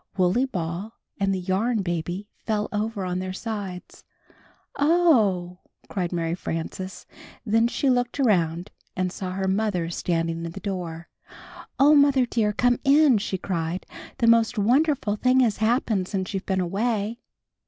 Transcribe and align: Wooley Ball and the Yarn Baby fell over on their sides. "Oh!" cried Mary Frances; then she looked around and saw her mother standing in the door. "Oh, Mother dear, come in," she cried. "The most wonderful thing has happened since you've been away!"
Wooley 0.17 0.45
Ball 0.45 0.97
and 1.19 1.31
the 1.31 1.37
Yarn 1.39 1.83
Baby 1.83 2.27
fell 2.35 2.67
over 2.71 3.05
on 3.05 3.19
their 3.19 3.33
sides. 3.33 4.03
"Oh!" 4.79 5.59
cried 5.89 6.11
Mary 6.11 6.33
Frances; 6.33 7.05
then 7.45 7.67
she 7.67 7.87
looked 7.87 8.19
around 8.19 8.71
and 8.95 9.11
saw 9.11 9.33
her 9.33 9.47
mother 9.47 9.91
standing 9.91 10.43
in 10.43 10.53
the 10.53 10.59
door. 10.59 11.07
"Oh, 11.79 11.93
Mother 11.93 12.25
dear, 12.25 12.51
come 12.51 12.79
in," 12.83 13.19
she 13.19 13.37
cried. 13.37 13.85
"The 14.17 14.25
most 14.25 14.57
wonderful 14.57 15.17
thing 15.17 15.41
has 15.41 15.57
happened 15.57 16.07
since 16.07 16.33
you've 16.33 16.47
been 16.47 16.61
away!" 16.61 17.19